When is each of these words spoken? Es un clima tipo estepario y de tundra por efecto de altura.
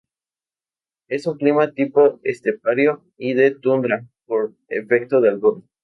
Es 1.09 1.27
un 1.27 1.37
clima 1.37 1.73
tipo 1.73 2.19
estepario 2.23 3.05
y 3.19 3.35
de 3.35 3.51
tundra 3.51 4.07
por 4.25 4.55
efecto 4.69 5.21
de 5.21 5.29
altura. 5.29 5.61